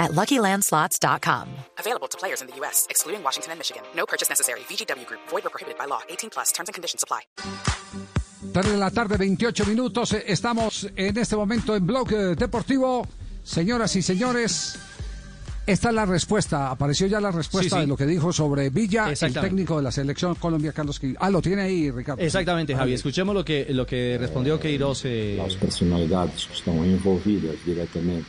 [0.00, 1.46] at LuckyLandSlots.com.
[1.78, 3.82] Available to players in the U.S., excluding Washington and Michigan.
[3.94, 4.60] No purchase necessary.
[4.68, 5.20] VGW Group.
[5.30, 6.00] Void or prohibited by law.
[6.08, 6.50] 18 plus.
[6.52, 7.20] Terms and conditions apply.
[8.52, 10.12] 3 de la tarde, 28 minutos.
[10.14, 13.06] Eh, Estamos en este momento en Blog eh, Deportivo.
[13.44, 14.78] Señoras y señores,
[15.66, 16.70] esta es la respuesta.
[16.70, 17.80] Apareció ya la respuesta Sí, sí.
[17.82, 21.18] de lo que dijo sobre Villa, el técnico de la selección Colombia, Carlos Queiroz.
[21.20, 22.22] Ah, lo tiene ahí, Ricardo.
[22.22, 22.94] Exactamente, Javi.
[22.94, 25.02] Escuchemos lo que, lo que respondió Queiroz.
[25.04, 28.26] eh, as personalidades que estão envolvidas diretamente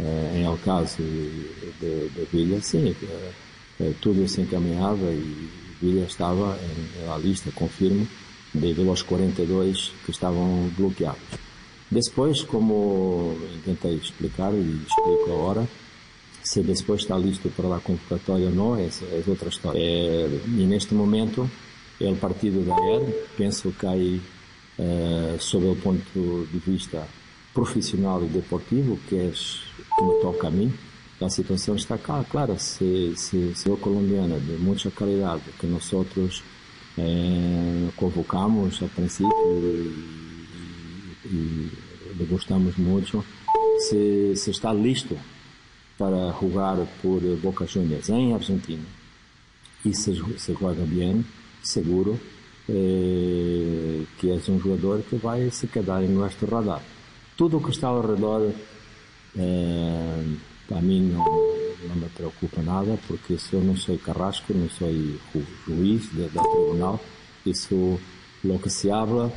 [0.00, 3.32] eh, em el caso de Villa, sim, eh,
[3.80, 5.48] eh, tudo se encaminhava e
[5.80, 6.58] Villa estava
[7.06, 8.06] na lista, confirmo,
[8.52, 11.20] de, de los 42 que estavam bloqueados.
[11.90, 15.68] Depois, como tentei explicar e explico agora,
[16.42, 19.78] se depois está listo para a convocatória ou não, essa é outra história.
[19.78, 21.50] Eh, e neste momento,
[22.00, 24.20] é o partido da ayer, penso que aí,
[24.78, 27.06] eh, sob o ponto de vista
[27.52, 29.32] profissional e deportivo, que é
[30.02, 30.72] me toca a mim,
[31.20, 32.24] a situação está clara.
[32.24, 35.92] Claro, se, se, se o colombiano de muita qualidade que nós
[36.96, 41.70] eh, convocamos a princípio e, e,
[42.18, 43.24] e gostamos muito,
[43.78, 45.16] se, se está listo
[45.98, 48.84] para jogar por Boca Juniors em Argentina
[49.84, 51.24] e se, se joga bem,
[51.62, 52.18] seguro
[52.68, 56.82] eh, que é um jogador que vai se quedar em nosso radar.
[57.40, 58.52] Tudo o que está ao redor,
[59.34, 60.24] eh,
[60.78, 61.24] a mim não,
[61.88, 66.42] não me preocupa nada, porque se eu não sou carrasco, não sou ju- juiz da
[66.42, 67.00] tribunal,
[67.46, 67.98] isso,
[68.44, 69.32] lo que se habla,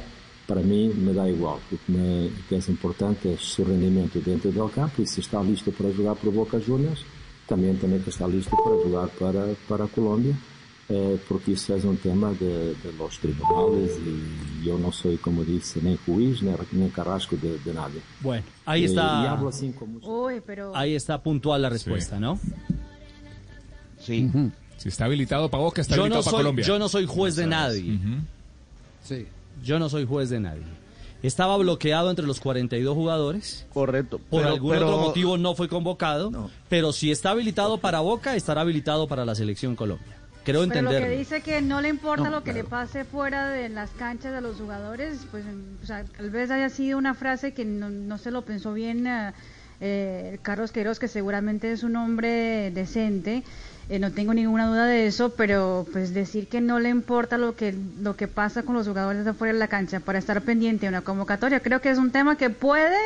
[0.45, 1.61] para mim me dá igual.
[1.71, 5.21] O que, me, o que é importante é o rendimento dentro do campo e se
[5.21, 7.05] está listo para jogar por Boca Juniors,
[7.47, 10.35] também também que está listo para jogar para, para a Colômbia,
[10.89, 15.43] eh, porque isso é um tema de, de los tribunales e eu não sou, como
[15.45, 17.91] disse, nem juiz, nem carrasco de, de nada.
[18.21, 19.23] bueno, ahí Eh, está.
[19.23, 22.39] y hablo assim con mucho- Uy, pero Ahí está puntual la respuesta, ¿no?
[23.99, 24.29] Sí.
[24.77, 26.65] Si está habilitado para Boca, está Yo habilitado no, para soy, Colombia.
[26.65, 27.99] yo no soy juez de nadie.
[29.03, 29.27] Sí.
[29.63, 30.63] Yo no soy juez de nadie.
[31.21, 33.65] Estaba bloqueado entre los 42 jugadores.
[33.73, 34.17] Correcto.
[34.29, 36.29] Por pero- algún pero- otro motivo no fue convocado.
[36.31, 36.49] No.
[36.67, 40.17] Pero si está habilitado para Boca, estará habilitado para la selección Colombia.
[40.43, 42.63] Creo Pero lo que dice que no le importa No, lo que claro.
[42.63, 45.45] le pase fuera de las canchas a los jugadores, pues
[45.81, 49.07] o sea, tal vez haya sido una frase que no, no se lo pensó bien
[49.07, 49.31] eh,
[49.79, 53.43] eh, Carlos Queiroz, que seguramente es un hombre decente,
[53.89, 57.55] eh, no tengo ninguna duda de eso, pero pues decir que no le importa lo
[57.55, 60.85] que lo que pasa con los jugadores de afuera de la cancha para estar pendiente
[60.85, 62.97] de una convocatoria, creo que es un tema que puede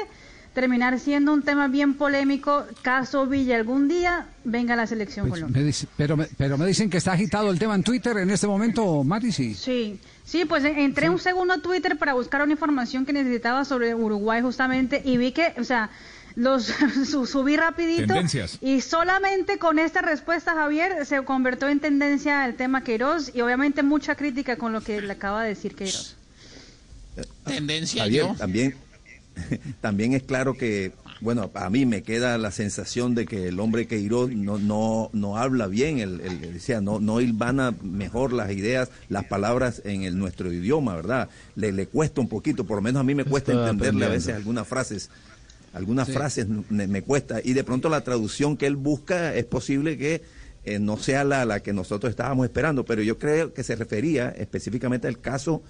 [0.62, 5.42] terminar siendo un tema bien polémico, caso Villa algún día venga a la selección Pues
[5.42, 5.62] Colombia.
[5.62, 8.32] me dice- pero, me, pero me dicen que está agitado el tema en Twitter en
[8.32, 9.54] este momento, Mati, sí.
[9.54, 13.66] Sí, sí, pues en- entré un segundo a Twitter para buscar una información que necesitaba
[13.66, 15.92] sobre Uruguay justamente y vi que, o sea,
[16.36, 16.66] los
[17.08, 18.58] su- subí rapidito Tendencias.
[18.60, 23.84] y solamente con esta respuesta Javier se convirtió en tendencia el tema Queiroz y obviamente
[23.84, 26.16] mucha crítica con lo que le acaba de decir Queiroz.
[27.46, 28.34] Tendencia Javier, yo.
[28.36, 28.76] también,
[29.82, 33.88] también es claro que, bueno, a mí me queda la sensación de que el hombre
[33.88, 38.34] Queiroz no, no, no habla bien, el, el- el- o sea, no, no hilvana mejor
[38.34, 41.30] las ideas, las palabras en el, nuestro idioma, ¿verdad?
[41.56, 44.10] Le, le cuesta un poquito, por lo menos a mí me cuesta Estoy entenderle a
[44.10, 45.10] veces algunas frases.
[45.74, 49.98] Algunas frases me, me cuesta y de pronto la traducción que él busca es posible
[49.98, 50.22] que
[50.64, 54.30] eh, no sea la, la que nosotros estábamos esperando, pero yo creo que se refería
[54.30, 55.62] específicamente al caso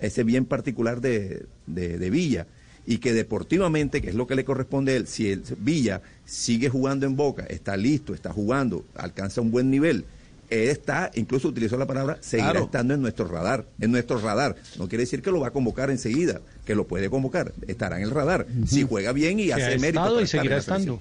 [0.00, 2.46] ese bien particular de, de, de Villa
[2.90, 6.68] y que deportivamente, que es lo que le corresponde a él, si el Villa sigue
[6.68, 10.04] jugando en Boca, está listo, está jugando, alcanza un buen nivel,
[10.50, 12.64] él está, incluso utilizó la palabra, seguirá Claro.
[12.66, 14.56] estando en nuestro radar, en nuestro radar.
[14.76, 18.02] No quiere decir que lo va a convocar enseguida, que lo puede convocar, estará en
[18.02, 18.48] el radar.
[18.66, 20.20] Si juega bien y Que hace ha mérito.
[20.20, 21.00] y seguirá estando.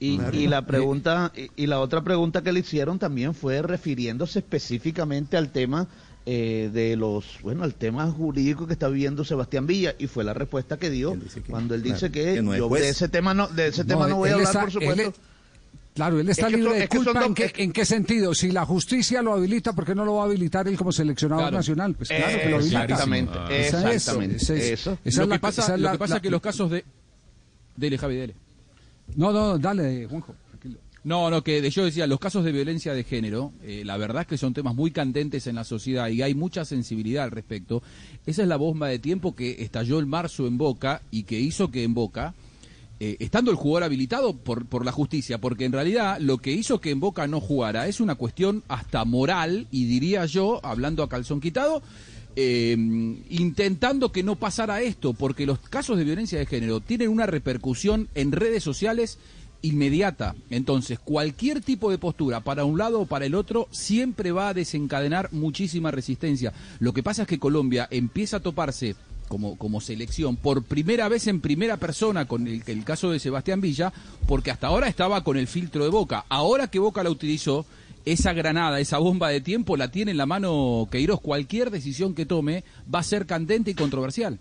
[0.00, 4.40] Y, y la pregunta y, y la otra pregunta que le hicieron también fue refiriéndose
[4.40, 5.86] específicamente al tema
[6.26, 10.32] eh, de los bueno al tema jurídico que está viviendo Sebastián Villa y fue la
[10.34, 13.08] respuesta que dio Él dice que- cuando él dice claro, que, no yo de ese
[13.08, 15.12] tema no de ese tema no voy a hablar está- por supuesto él-
[15.94, 17.20] Claro, él está Es que libre son- de es que son culpa.
[17.20, 18.34] dos- ¿En qué, es que- ¿En qué sentido?
[18.34, 21.42] Si la justicia lo habilita, ¿por qué no lo va a habilitar él como seleccionador
[21.44, 21.56] Claro.
[21.58, 21.94] nacional?
[21.94, 22.82] Pues claro que lo habilita.
[22.84, 23.48] exactamente Ah.
[23.50, 26.22] Exactamente esa es- eso esa lo la- que pasa, esa lo que pasa la- es
[26.22, 26.82] que los casos de...
[27.76, 28.34] Dele, Javi, dele.
[29.16, 30.34] No, no, dale, Juanjo.
[31.04, 34.28] No, no, que yo decía, los casos de violencia de género, eh, la verdad es
[34.28, 37.82] que son temas muy candentes en la sociedad y hay mucha sensibilidad al respecto.
[38.24, 41.72] Esa es la bomba de tiempo que estalló en marzo en Boca y que hizo
[41.72, 42.34] que en Boca,
[43.00, 46.80] eh, estando el jugador habilitado por, por la justicia, porque en realidad lo que hizo
[46.80, 51.08] que en Boca no jugara es una cuestión hasta moral y diría yo, hablando a
[51.08, 51.82] calzón quitado,
[52.36, 52.76] eh,
[53.28, 58.08] intentando que no pasara esto, porque los casos de violencia de género tienen una repercusión
[58.14, 59.18] en redes sociales
[59.62, 60.34] inmediata.
[60.50, 64.54] Entonces, cualquier tipo de postura para un lado o para el otro siempre va a
[64.54, 66.52] desencadenar muchísima resistencia.
[66.80, 68.96] Lo que pasa es que Colombia empieza a toparse
[69.28, 73.92] como, como selección por primera vez en primera persona con el, caso de Sebastián Villa,
[74.26, 76.26] porque hasta ahora estaba con el filtro de Boca.
[76.28, 77.64] Ahora que Boca la utilizó,
[78.04, 81.20] esa granada, esa bomba de tiempo la tiene en la mano Queiroz.
[81.20, 84.38] Cualquier decisión que tome va a ser candente y controversial.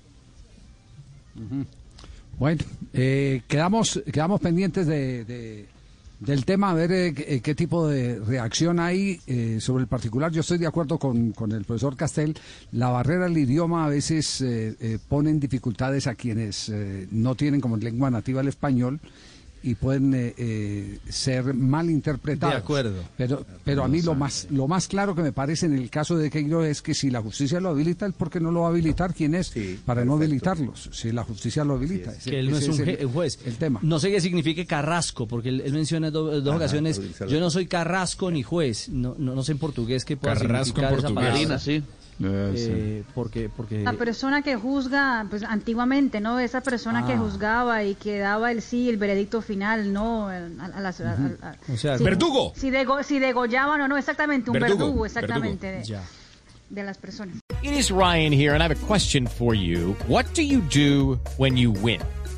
[2.41, 5.67] Bueno, eh, quedamos, quedamos pendientes de, de-
[6.21, 10.31] del tema, a ver eh, qué, qué tipo de reacción hay eh, sobre el particular.
[10.31, 12.35] Yo estoy de acuerdo con, con el profesor Castel.
[12.71, 17.35] La barrera del idioma a veces eh, eh, pone en dificultades a quienes eh, no
[17.35, 18.99] tienen como lengua nativa el español
[19.63, 22.55] y pueden eh, eh, ser mal interpretados.
[22.55, 23.03] De acuerdo.
[23.17, 26.17] Pero, pero a mí lo más, lo más claro que me parece en el caso
[26.17, 28.67] de Queiroz es que si la justicia lo habilita, ¿el por qué no lo va
[28.67, 29.13] a habilitar?
[29.13, 29.53] ¿Quién es?
[29.85, 32.11] para no habilitarlos, si la justicia lo habilita.
[32.13, 33.39] Ese- que él no es un, el- juez.
[33.45, 33.79] El tema.
[33.83, 37.39] No sé qué signifique carrasco, porque él, él menciona en do- dos Ajá, ocasiones, yo
[37.39, 40.65] no soy carrasco ni juez, no, no, no sé en portugués qué pueda Carrasco en
[40.65, 41.15] significar esa portugués.
[41.15, 41.31] palabra.
[41.33, 41.83] Marina, sí.
[42.23, 46.39] Eh, porque, porque La persona que juzga, pues antiguamente, ¿no?
[46.39, 47.17] Esa persona que Ah.
[47.17, 50.27] juzgaba y que daba el sí, el veredicto final, ¿no?
[50.29, 52.53] A, a las- a- a- a- O sea, si- ¡Verdugo!
[52.55, 55.99] Si, dego- si degollaban o no, exactamente, un Verdugo, verdugo, exactamente, verdugo.
[56.69, 57.35] de- de las personas.
[57.63, 59.95] It is Ryan here, and I have a question for you.
[60.07, 61.99] What do you do when you win?